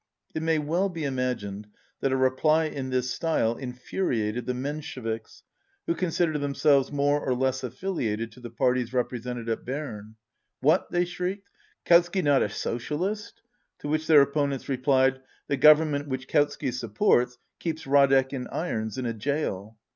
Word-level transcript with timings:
It 0.33 0.41
may 0.41 0.57
well 0.57 0.89
be 0.89 1.03
imagined 1.03 1.67
that 1.99 2.11
a 2.11 2.17
reply 2.17 2.63
in 2.65 2.89
this 2.89 3.11
style 3.11 3.55
infuriated 3.55 4.47
the 4.47 4.55
Mensheviks 4.55 5.43
who 5.85 5.93
consider 5.93 6.39
themselves 6.39 6.91
more 6.91 7.19
or 7.23 7.35
less 7.35 7.63
affiliated 7.63 8.31
to 8.31 8.39
the 8.39 8.49
parties 8.49 8.89
•epresented 8.89 9.47
at 9.47 9.63
Berne. 9.63 10.15
What, 10.59 10.89
they 10.89 11.05
shrieked, 11.05 11.51
Kaut 11.85 12.05
sky 12.05 12.21
not 12.21 12.41
a 12.41 12.47
socialist^ 12.47 13.33
To 13.81 13.87
which 13.89 14.07
their 14.07 14.23
opponents 14.23 14.67
replied, 14.67 15.21
"The 15.47 15.57
Government 15.57 16.07
which 16.07 16.27
Kautsky 16.27 16.71
sup 16.73 16.95
ports 16.95 17.37
keeps 17.59 17.83
Radek 17.85 18.33
in 18.33 18.47
irons 18.47 18.97
in 18.97 19.05
a 19.05 19.13
gaol." 19.13 19.77